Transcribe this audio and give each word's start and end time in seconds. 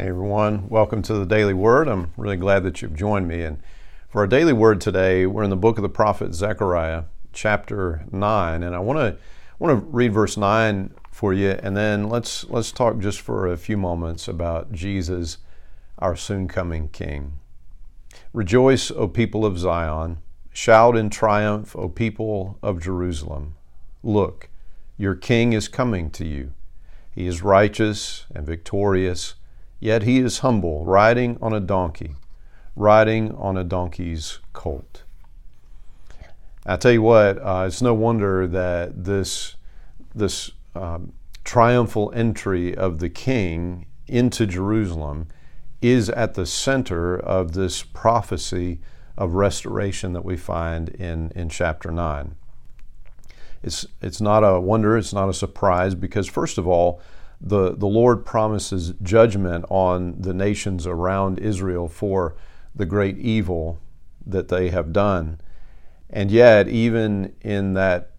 Hey 0.00 0.08
everyone, 0.08 0.66
welcome 0.70 1.02
to 1.02 1.12
the 1.12 1.26
Daily 1.26 1.52
Word. 1.52 1.86
I'm 1.86 2.10
really 2.16 2.38
glad 2.38 2.62
that 2.62 2.80
you've 2.80 2.96
joined 2.96 3.28
me. 3.28 3.42
And 3.42 3.58
for 4.08 4.22
our 4.22 4.26
daily 4.26 4.54
word 4.54 4.80
today, 4.80 5.26
we're 5.26 5.42
in 5.42 5.50
the 5.50 5.56
book 5.56 5.76
of 5.76 5.82
the 5.82 5.90
prophet 5.90 6.32
Zechariah, 6.32 7.02
chapter 7.34 8.06
9. 8.10 8.62
And 8.62 8.74
I 8.74 8.78
want 8.78 8.98
to 8.98 9.18
want 9.58 9.78
to 9.78 9.86
read 9.90 10.14
verse 10.14 10.38
9 10.38 10.94
for 11.10 11.34
you, 11.34 11.50
and 11.50 11.76
then 11.76 12.08
let's 12.08 12.48
let's 12.48 12.72
talk 12.72 12.98
just 12.98 13.20
for 13.20 13.46
a 13.46 13.58
few 13.58 13.76
moments 13.76 14.26
about 14.26 14.72
Jesus, 14.72 15.36
our 15.98 16.16
soon 16.16 16.48
coming 16.48 16.88
King. 16.88 17.34
Rejoice, 18.32 18.90
O 18.90 19.06
people 19.06 19.44
of 19.44 19.58
Zion, 19.58 20.22
shout 20.50 20.96
in 20.96 21.10
triumph, 21.10 21.76
O 21.76 21.90
people 21.90 22.58
of 22.62 22.80
Jerusalem. 22.80 23.54
Look, 24.02 24.48
your 24.96 25.14
king 25.14 25.52
is 25.52 25.68
coming 25.68 26.10
to 26.12 26.26
you. 26.26 26.54
He 27.14 27.26
is 27.26 27.42
righteous 27.42 28.24
and 28.34 28.46
victorious, 28.46 29.34
yet 29.80 30.02
he 30.02 30.18
is 30.18 30.38
humble, 30.38 30.84
riding 30.84 31.38
on 31.42 31.52
a 31.52 31.60
donkey, 31.60 32.14
riding 32.76 33.34
on 33.34 33.56
a 33.56 33.64
donkey's 33.64 34.38
colt. 34.52 35.02
I 36.64 36.76
tell 36.76 36.92
you 36.92 37.02
what, 37.02 37.38
uh, 37.38 37.64
it's 37.66 37.82
no 37.82 37.94
wonder 37.94 38.46
that 38.46 39.04
this 39.04 39.56
this 40.14 40.50
um, 40.74 41.12
triumphal 41.44 42.12
entry 42.14 42.76
of 42.76 42.98
the 42.98 43.08
king 43.08 43.86
into 44.06 44.46
Jerusalem 44.46 45.28
is 45.80 46.10
at 46.10 46.34
the 46.34 46.46
center 46.46 47.16
of 47.16 47.52
this 47.52 47.82
prophecy 47.82 48.80
of 49.16 49.34
restoration 49.34 50.12
that 50.12 50.24
we 50.24 50.36
find 50.36 50.88
in, 50.90 51.30
in 51.34 51.48
chapter 51.48 51.90
9. 51.90 52.34
It's, 53.62 53.86
it's 54.00 54.20
not 54.20 54.40
a 54.40 54.60
wonder, 54.60 54.96
it's 54.96 55.12
not 55.12 55.28
a 55.28 55.34
surprise, 55.34 55.94
because 55.94 56.26
first 56.26 56.58
of 56.58 56.66
all, 56.66 57.00
the, 57.40 57.74
the 57.74 57.86
Lord 57.86 58.26
promises 58.26 58.92
judgment 59.02 59.64
on 59.70 60.20
the 60.20 60.34
nations 60.34 60.86
around 60.86 61.38
Israel 61.38 61.88
for 61.88 62.36
the 62.74 62.86
great 62.86 63.18
evil 63.18 63.78
that 64.26 64.48
they 64.48 64.68
have 64.68 64.92
done. 64.92 65.40
And 66.10 66.30
yet, 66.30 66.68
even 66.68 67.34
in 67.40 67.74
that 67.74 68.10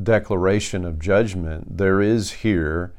declaration 0.00 0.84
of 0.84 0.98
judgment, 0.98 1.78
there 1.78 2.00
is 2.00 2.32
here 2.32 2.92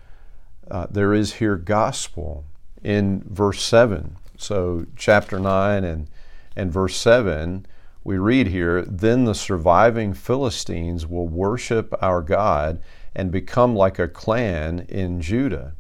uh, 0.70 0.86
there 0.90 1.14
is 1.14 1.34
here 1.34 1.56
gospel 1.56 2.46
in 2.84 3.24
verse 3.28 3.62
7. 3.64 4.18
So 4.38 4.86
chapter 4.96 5.40
9 5.40 5.84
and, 5.84 6.08
and 6.56 6.72
verse 6.72 6.96
7, 6.96 7.66
we 8.04 8.18
read 8.18 8.48
here, 8.48 8.84
Then 8.84 9.26
the 9.26 9.36
surviving 9.36 10.14
Philistines 10.14 11.08
will 11.08 11.28
worship 11.28 11.94
our 12.02 12.22
God 12.22 12.82
and 13.16 13.32
become 13.32 13.76
like 13.76 14.00
a 14.00 14.08
clan 14.08 14.86
in 14.90 15.22
Judah. 15.22 15.74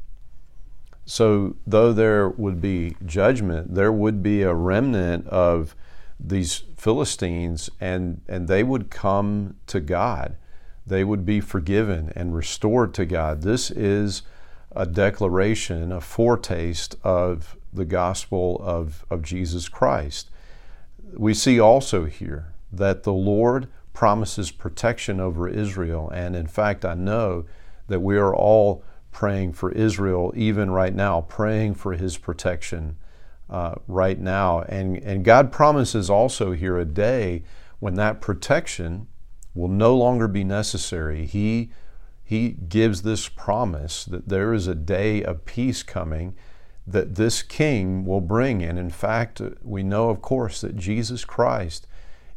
So, 1.06 1.56
though 1.66 1.92
there 1.92 2.30
would 2.30 2.62
be 2.62 2.96
judgment, 3.06 3.74
there 3.74 3.92
would 3.92 4.22
be 4.22 4.44
a 4.44 4.54
remnant 4.54 5.28
of 5.28 5.76
these 6.20 6.64
Philistines, 6.78 7.70
and, 7.82 8.22
and 8.28 8.48
they 8.48 8.64
would 8.64 8.92
come 8.92 9.56
to 9.68 9.80
God 9.80 10.36
they 10.90 11.04
would 11.04 11.26
be 11.26 11.40
forgiven 11.40 12.12
and 12.16 12.36
restored 12.36 12.94
to 12.96 13.06
God. 13.06 13.44
This 13.44 13.72
is 13.72 14.24
a 14.76 14.86
declaration, 14.86 15.92
a 15.92 16.02
foretaste 16.02 16.96
of 17.04 17.56
the 17.72 17.86
gospel 17.86 18.60
of, 18.64 19.06
of 19.10 19.22
Jesus 19.22 19.70
Christ. 19.70 20.30
We 21.14 21.34
see 21.34 21.60
also 21.60 22.06
here 22.06 22.54
that 22.72 23.04
the 23.04 23.14
Lord 23.14 23.68
promises 24.00 24.50
protection 24.50 25.20
over 25.20 25.46
Israel. 25.46 26.10
And 26.12 26.34
in 26.34 26.48
fact, 26.48 26.86
I 26.86 26.94
know 26.94 27.44
that 27.88 28.00
we 28.00 28.16
are 28.16 28.34
all 28.34 28.82
praying 29.12 29.52
for 29.52 29.74
Israel, 29.74 30.32
even 30.38 30.72
right 30.72 30.96
now, 30.96 31.20
praying 31.20 31.76
for 31.76 31.92
his 31.92 32.18
protection 32.18 32.96
uh, 33.50 33.76
right 33.90 34.18
now. 34.18 34.62
And, 34.62 34.96
and 35.00 35.26
God 35.26 35.52
promises 35.52 36.10
also 36.10 36.54
here 36.54 36.78
a 36.78 36.86
day 36.86 37.44
when 37.80 37.96
that 37.96 38.22
protection 38.22 39.08
will 39.54 39.68
no 39.68 39.98
longer 39.98 40.30
be 40.30 40.46
necessary. 40.46 41.26
He, 41.26 41.70
he 42.24 42.52
gives 42.52 43.02
this 43.02 43.28
promise 43.28 44.06
that 44.06 44.30
there 44.30 44.54
is 44.54 44.66
a 44.66 44.76
day 44.76 45.24
of 45.24 45.44
peace 45.44 45.84
coming 45.84 46.38
that 46.88 47.16
this 47.16 47.44
king 47.44 48.06
will 48.06 48.22
bring. 48.22 48.64
And 48.64 48.80
in 48.80 48.92
fact, 48.92 49.42
we 49.62 49.84
know, 49.84 50.10
of 50.10 50.22
course, 50.22 50.62
that 50.62 50.78
Jesus 50.78 51.26
Christ 51.26 51.86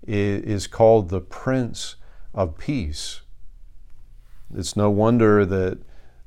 is 0.07 0.67
called 0.67 1.09
the 1.09 1.21
Prince 1.21 1.97
of 2.35 2.59
Peace. 2.59 3.21
It's 4.55 4.77
no 4.77 4.91
wonder 4.91 5.47
that, 5.47 5.79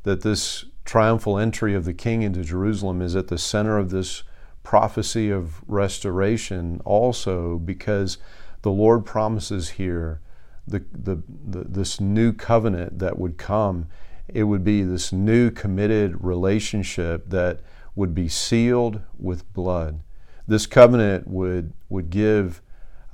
that 0.04 0.22
this 0.22 0.66
triumphal 0.84 1.38
entry 1.38 1.76
of 1.76 1.86
the 1.86 1.94
king 1.94 2.22
into 2.22 2.44
Jerusalem 2.44 3.02
is 3.02 3.16
at 3.16 3.28
the 3.28 3.38
center 3.38 3.78
of 3.78 3.90
this 3.90 4.24
prophecy 4.64 5.30
of 5.30 5.62
restoration, 5.68 6.82
also 6.86 7.58
because 7.60 8.18
the 8.62 8.72
Lord 8.72 9.06
promises 9.06 9.72
here 9.72 10.22
the, 10.68 10.84
the, 10.92 11.22
the, 11.28 11.64
this 11.66 12.00
new 12.00 12.34
covenant 12.34 13.00
that 13.00 13.20
would 13.20 13.38
come. 13.38 13.88
It 14.28 14.44
would 14.44 14.64
be 14.64 14.82
this 14.82 15.12
new 15.12 15.52
committed 15.52 16.24
relationship 16.24 17.30
that 17.30 17.60
would 17.96 18.16
be 18.16 18.28
sealed 18.28 19.02
with 19.20 19.52
blood. 19.54 20.02
This 20.48 20.66
covenant 20.66 21.28
would, 21.28 21.74
would, 21.90 22.10
give, 22.10 22.62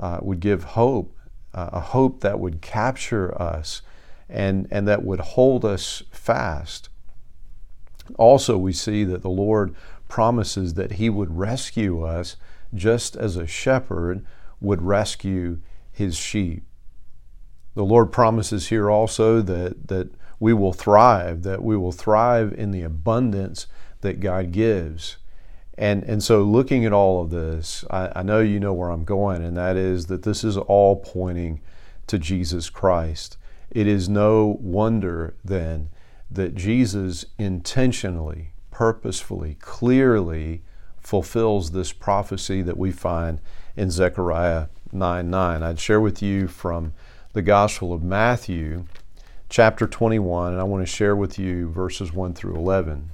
uh, 0.01 0.19
would 0.21 0.41
give 0.41 0.63
hope, 0.63 1.15
uh, 1.53 1.69
a 1.71 1.79
hope 1.79 2.19
that 2.19 2.39
would 2.39 2.61
capture 2.61 3.39
us 3.41 3.81
and, 4.27 4.67
and 4.69 4.87
that 4.87 5.03
would 5.03 5.21
hold 5.21 5.63
us 5.63 6.03
fast. 6.11 6.89
Also, 8.17 8.57
we 8.57 8.73
see 8.73 9.05
that 9.05 9.21
the 9.21 9.29
Lord 9.29 9.73
promises 10.09 10.73
that 10.73 10.93
He 10.93 11.09
would 11.09 11.37
rescue 11.37 12.03
us 12.03 12.35
just 12.73 13.15
as 13.15 13.37
a 13.37 13.47
shepherd 13.47 14.25
would 14.59 14.81
rescue 14.81 15.59
his 15.91 16.15
sheep. 16.15 16.63
The 17.73 17.83
Lord 17.83 18.11
promises 18.11 18.67
here 18.67 18.89
also 18.89 19.41
that, 19.41 19.87
that 19.87 20.11
we 20.39 20.53
will 20.53 20.73
thrive, 20.73 21.43
that 21.43 21.63
we 21.63 21.77
will 21.77 21.91
thrive 21.91 22.53
in 22.53 22.71
the 22.71 22.83
abundance 22.83 23.67
that 24.01 24.19
God 24.19 24.51
gives. 24.51 25.17
And, 25.77 26.03
and 26.03 26.21
so, 26.21 26.43
looking 26.43 26.85
at 26.85 26.93
all 26.93 27.21
of 27.21 27.29
this, 27.29 27.85
I, 27.89 28.11
I 28.17 28.23
know 28.23 28.39
you 28.39 28.59
know 28.59 28.73
where 28.73 28.89
I'm 28.89 29.05
going, 29.05 29.43
and 29.43 29.55
that 29.57 29.77
is 29.77 30.07
that 30.07 30.23
this 30.23 30.43
is 30.43 30.57
all 30.57 30.97
pointing 30.97 31.61
to 32.07 32.19
Jesus 32.19 32.69
Christ. 32.69 33.37
It 33.69 33.87
is 33.87 34.09
no 34.09 34.57
wonder 34.59 35.35
then 35.45 35.89
that 36.29 36.55
Jesus 36.55 37.25
intentionally, 37.37 38.51
purposefully, 38.69 39.55
clearly 39.59 40.61
fulfills 40.99 41.71
this 41.71 41.91
prophecy 41.93 42.61
that 42.61 42.77
we 42.77 42.91
find 42.91 43.39
in 43.75 43.89
Zechariah 43.89 44.67
9 44.91 45.29
9. 45.29 45.63
I'd 45.63 45.79
share 45.79 46.01
with 46.01 46.21
you 46.21 46.47
from 46.47 46.93
the 47.33 47.41
Gospel 47.41 47.93
of 47.93 48.03
Matthew, 48.03 48.85
chapter 49.49 49.87
21, 49.87 50.51
and 50.51 50.61
I 50.61 50.63
want 50.63 50.83
to 50.83 50.91
share 50.91 51.15
with 51.15 51.39
you 51.39 51.69
verses 51.69 52.11
1 52.11 52.33
through 52.33 52.55
11. 52.55 53.09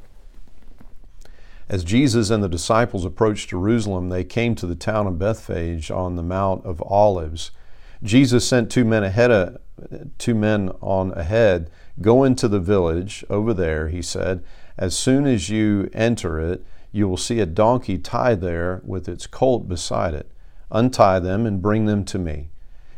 As 1.70 1.84
Jesus 1.84 2.30
and 2.30 2.42
the 2.42 2.48
disciples 2.48 3.04
approached 3.04 3.50
Jerusalem, 3.50 4.08
they 4.08 4.24
came 4.24 4.56
to 4.56 4.66
the 4.66 4.76
town 4.76 5.06
of 5.06 5.20
Bethphage 5.20 5.92
on 5.92 6.16
the 6.16 6.24
Mount 6.24 6.66
of 6.66 6.82
Olives. 6.82 7.52
Jesus 8.02 8.48
sent 8.48 8.72
two 8.72 8.86
men 8.86 9.04
ahead 9.04 9.32
of, 9.32 9.58
two 10.18 10.34
men 10.34 10.70
on 10.82 11.12
ahead, 11.12 11.70
go 12.00 12.24
into 12.24 12.48
the 12.48 12.62
village 12.62 13.26
over 13.30 13.54
there, 13.54 13.90
he 13.90 14.02
said. 14.02 14.44
As 14.78 14.98
soon 14.98 15.26
as 15.26 15.50
you 15.50 15.90
enter 15.94 16.40
it, 16.40 16.64
you 16.94 17.10
will 17.10 17.18
see 17.18 17.40
a 17.42 17.46
donkey 17.46 17.98
tied 17.98 18.40
there 18.40 18.82
with 18.86 19.10
its 19.10 19.28
colt 19.28 19.68
beside 19.68 20.14
it. 20.14 20.32
Untie 20.72 21.20
them 21.20 21.46
and 21.46 21.62
bring 21.62 21.86
them 21.86 22.06
to 22.06 22.18
me. 22.18 22.50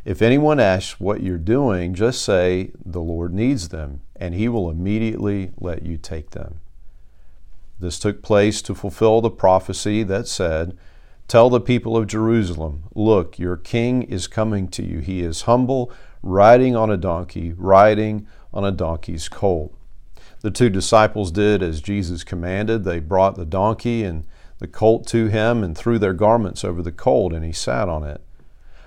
If 0.06 0.22
anyone 0.22 0.60
asks 0.60 1.00
what 1.00 1.24
you're 1.24 1.38
doing, 1.38 1.94
just 1.94 2.22
say, 2.22 2.72
The 2.86 3.02
Lord 3.02 3.34
needs 3.34 3.70
them, 3.70 4.02
and 4.16 4.36
he 4.36 4.48
will 4.48 4.70
immediately 4.70 5.52
let 5.58 5.84
you 5.84 5.98
take 5.98 6.32
them. 6.32 6.60
This 7.80 8.00
took 8.00 8.22
place 8.22 8.62
to 8.64 8.76
fulfill 8.76 9.22
the 9.22 9.30
prophecy 9.30 10.04
that 10.04 10.28
said, 10.28 10.78
Tell 11.28 11.50
the 11.50 11.62
people 11.62 11.96
of 11.96 12.08
Jerusalem, 12.08 12.84
Look, 12.94 13.40
your 13.40 13.56
king 13.56 14.04
is 14.04 14.28
coming 14.28 14.68
to 14.70 14.84
you. 14.84 15.00
He 15.00 15.22
is 15.22 15.44
humble, 15.44 15.92
riding 16.22 16.76
on 16.76 16.90
a 16.90 16.98
donkey, 16.98 17.54
riding 17.56 18.28
on 18.54 18.66
a 18.66 18.72
donkey's 18.72 19.30
colt. 19.30 19.74
The 20.42 20.52
two 20.52 20.70
disciples 20.70 21.32
did 21.32 21.62
as 21.62 21.82
Jesus 21.82 22.24
commanded. 22.24 22.84
They 22.84 23.00
brought 23.00 23.36
the 23.36 23.46
donkey 23.46 24.04
and 24.04 24.26
the 24.60 24.68
colt 24.68 25.08
to 25.08 25.28
him 25.28 25.64
and 25.64 25.78
threw 25.78 26.00
their 26.00 26.14
garments 26.14 26.64
over 26.64 26.82
the 26.82 26.92
colt, 26.92 27.34
and 27.34 27.46
he 27.46 27.52
sat 27.52 27.88
on 27.88 28.04
it. 28.04 28.22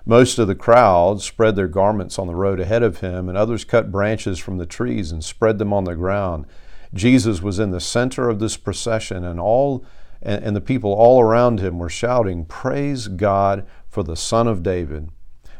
Most 0.04 0.38
of 0.38 0.48
the 0.48 0.54
crowd 0.54 1.22
spread 1.22 1.54
their 1.54 1.68
garments 1.68 2.18
on 2.18 2.26
the 2.26 2.34
road 2.34 2.58
ahead 2.58 2.82
of 2.82 3.00
him, 3.00 3.28
and 3.28 3.38
others 3.38 3.64
cut 3.64 3.92
branches 3.92 4.38
from 4.38 4.58
the 4.58 4.66
trees 4.66 5.12
and 5.12 5.22
spread 5.22 5.58
them 5.58 5.72
on 5.72 5.84
the 5.84 5.94
ground. 5.94 6.44
Jesus 6.94 7.40
was 7.40 7.58
in 7.58 7.70
the 7.70 7.80
center 7.80 8.28
of 8.28 8.38
this 8.38 8.56
procession, 8.56 9.24
and 9.24 9.40
all 9.40 9.84
and 10.24 10.54
the 10.54 10.60
people 10.60 10.92
all 10.92 11.20
around 11.20 11.58
him 11.58 11.80
were 11.80 11.88
shouting, 11.88 12.44
Praise 12.44 13.08
God 13.08 13.66
for 13.88 14.04
the 14.04 14.16
Son 14.16 14.46
of 14.46 14.62
David. 14.62 15.08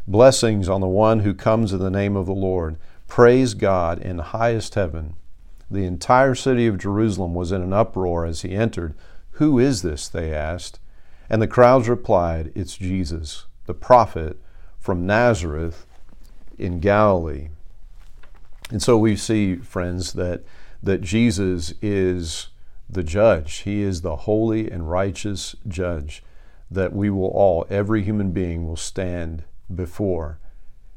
Blessings 0.06 0.68
on 0.68 0.80
the 0.80 0.86
one 0.86 1.20
who 1.20 1.34
comes 1.34 1.72
in 1.72 1.80
the 1.80 1.90
name 1.90 2.16
of 2.16 2.26
the 2.26 2.32
Lord. 2.32 2.76
Praise 3.08 3.54
God 3.54 4.00
in 4.00 4.18
highest 4.18 4.76
heaven. 4.76 5.16
The 5.68 5.84
entire 5.84 6.34
city 6.34 6.66
of 6.66 6.78
Jerusalem 6.78 7.34
was 7.34 7.50
in 7.50 7.60
an 7.60 7.72
uproar 7.72 8.24
as 8.24 8.42
he 8.42 8.54
entered 8.54 8.94
Who 9.32 9.58
is 9.58 9.82
this? 9.82 10.08
they 10.08 10.32
asked. 10.32 10.78
And 11.28 11.42
the 11.42 11.48
crowds 11.48 11.88
replied, 11.88 12.52
It's 12.54 12.76
Jesus, 12.76 13.46
the 13.66 13.74
prophet 13.74 14.38
from 14.78 15.06
Nazareth 15.06 15.86
in 16.58 16.78
Galilee. 16.78 17.48
And 18.70 18.82
so 18.82 18.96
we 18.96 19.16
see, 19.16 19.56
friends, 19.56 20.12
that, 20.12 20.42
that 20.82 21.00
Jesus 21.00 21.74
is 21.80 22.48
the 22.88 23.02
judge. 23.04 23.58
He 23.58 23.82
is 23.82 24.00
the 24.02 24.16
holy 24.16 24.70
and 24.70 24.90
righteous 24.90 25.54
judge 25.66 26.22
that 26.70 26.92
we 26.92 27.10
will 27.10 27.28
all, 27.28 27.66
every 27.70 28.02
human 28.02 28.32
being, 28.32 28.66
will 28.66 28.76
stand 28.76 29.44
before. 29.72 30.38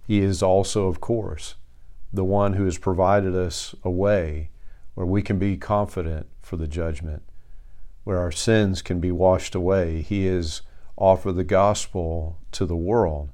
He 0.07 0.19
is 0.19 0.41
also, 0.41 0.87
of 0.87 1.01
course, 1.01 1.55
the 2.13 2.23
one 2.23 2.53
who 2.53 2.65
has 2.65 2.77
provided 2.77 3.35
us 3.35 3.75
a 3.83 3.89
way 3.89 4.49
where 4.93 5.05
we 5.05 5.21
can 5.21 5.37
be 5.37 5.57
confident 5.57 6.27
for 6.41 6.55
the 6.57 6.67
judgment, 6.67 7.23
where 8.05 8.19
our 8.19 8.31
sins 8.31 8.81
can 8.81 8.99
be 8.99 9.11
washed 9.11 9.53
away. 9.53 10.01
He 10.01 10.25
has 10.27 10.61
offered 10.95 11.33
the 11.33 11.43
gospel 11.43 12.39
to 12.53 12.65
the 12.65 12.75
world. 12.75 13.31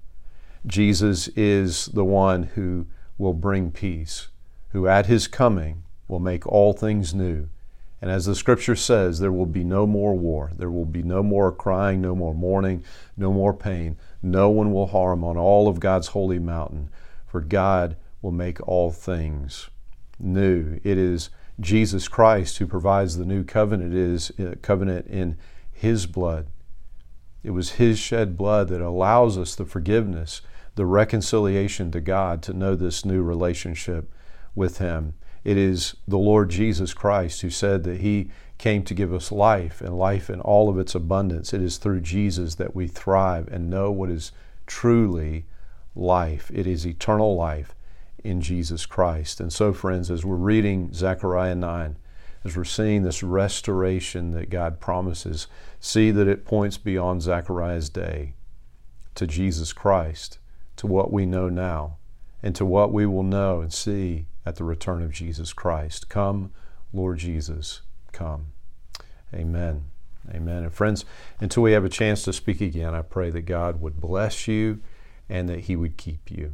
Jesus 0.66 1.28
is 1.30 1.88
the 1.88 2.06
one 2.06 2.44
who 2.44 2.88
will 3.18 3.34
bring 3.34 3.72
peace, 3.72 4.30
who 4.70 4.88
at 4.88 5.06
his 5.06 5.28
coming 5.28 5.84
will 6.12 6.20
make 6.20 6.46
all 6.46 6.74
things 6.74 7.16
new. 7.16 7.48
And 8.02 8.12
as 8.12 8.26
the 8.26 8.36
scripture 8.36 8.76
says, 8.76 9.20
there 9.20 9.32
will 9.32 9.46
be 9.46 9.64
no 9.64 9.88
more 9.88 10.16
war. 10.16 10.52
There 10.56 10.72
will 10.72 10.86
be 10.86 11.04
no 11.04 11.22
more 11.24 11.52
crying, 11.52 12.02
no 12.02 12.16
more 12.16 12.34
mourning, 12.34 12.84
no 13.16 13.32
more 13.32 13.54
pain. 13.54 13.98
No 14.22 14.50
one 14.50 14.74
will 14.74 14.88
harm 14.88 15.24
on 15.24 15.38
all 15.38 15.68
of 15.68 15.80
God's 15.80 16.08
holy 16.08 16.40
mountain, 16.40 16.90
for 17.28 17.42
God 17.42 17.96
will 18.22 18.32
make 18.32 18.60
all 18.68 18.92
things 18.92 19.70
new. 20.20 20.80
It 20.84 20.98
is 20.98 21.30
Jesus 21.60 22.08
Christ 22.08 22.58
who 22.58 22.66
provides 22.66 23.18
the 23.18 23.26
new 23.26 23.44
covenant. 23.44 23.94
It 23.94 24.00
is 24.00 24.32
uh, 24.40 24.56
covenant 24.62 25.08
in 25.08 25.38
his 25.72 26.08
blood. 26.08 26.48
It 27.44 27.52
was 27.52 27.72
his 27.74 28.00
shed 28.00 28.36
blood 28.36 28.68
that 28.70 28.82
allows 28.82 29.38
us 29.38 29.56
the 29.56 29.66
forgiveness, 29.66 30.42
the 30.76 30.86
reconciliation 30.86 31.92
to 31.92 32.02
God 32.02 32.42
to 32.44 32.54
know 32.54 32.76
this 32.76 33.06
new 33.06 33.22
relationship 33.22 34.12
with 34.56 34.80
him. 34.80 35.14
It 35.44 35.58
is 35.58 35.96
the 36.08 36.18
Lord 36.18 36.50
Jesus 36.50 36.94
Christ 36.94 37.42
who 37.42 37.50
said 37.50 37.84
that 37.84 38.02
He 38.02 38.30
came 38.58 38.84
to 38.84 38.94
give 38.94 39.12
us 39.12 39.32
life 39.32 39.82
and 39.82 39.98
life 39.98 40.30
in 40.30 40.40
all 40.40 40.70
of 40.70 40.78
its 40.78 40.94
abundance. 40.94 41.54
It 41.54 41.62
is 41.62 41.78
through 41.78 42.02
Jesus 42.02 42.56
that 42.56 42.76
we 42.76 42.88
thrive 42.88 43.48
and 43.48 43.70
know 43.70 43.92
what 43.92 44.12
is 44.12 44.32
truly 44.68 45.46
life. 45.96 46.52
It 46.54 46.68
is 46.68 46.86
eternal 46.86 47.36
life 47.36 47.74
in 48.24 48.40
Jesus 48.40 48.86
Christ. 48.86 49.40
And 49.40 49.52
so, 49.52 49.74
friends, 49.74 50.12
as 50.12 50.24
we're 50.24 50.36
reading 50.36 50.94
Zechariah 50.94 51.56
9, 51.56 51.98
as 52.44 52.56
we're 52.56 52.64
seeing 52.64 53.02
this 53.02 53.24
restoration 53.24 54.32
that 54.32 54.52
God 54.52 54.80
promises, 54.80 55.48
see 55.80 56.12
that 56.12 56.28
it 56.28 56.46
points 56.46 56.78
beyond 56.78 57.24
Zechariah's 57.24 57.90
day 57.90 58.34
to 59.16 59.28
Jesus 59.28 59.74
Christ, 59.74 60.38
to 60.78 60.88
what 60.88 61.12
we 61.12 61.26
know 61.26 61.50
now, 61.50 61.98
and 62.44 62.56
to 62.56 62.66
what 62.66 62.94
we 62.94 63.06
will 63.06 63.24
know 63.24 63.62
and 63.62 63.74
see 63.74 64.28
at 64.46 64.56
the 64.56 64.64
return 64.64 65.02
of 65.02 65.12
Jesus 65.12 65.54
Christ. 65.54 66.10
Come, 66.10 66.52
Lord 66.94 67.20
Jesus, 67.20 67.82
come. 68.12 68.48
Amen. 69.34 69.86
Amen. 70.30 70.64
And 70.64 70.74
friends, 70.74 71.06
until 71.40 71.64
we 71.64 71.72
have 71.72 71.86
a 71.86 71.90
chance 71.90 72.24
to 72.24 72.34
speak 72.34 72.62
again, 72.62 72.94
I 72.94 73.02
pray 73.02 73.30
that 73.32 73.42
God 73.42 73.82
would 73.82 74.00
bless 74.00 74.48
you 74.48 74.80
and 75.30 75.50
that 75.50 75.62
He 75.62 75.76
would 75.76 75.98
keep 75.98 76.30
you. 76.30 76.54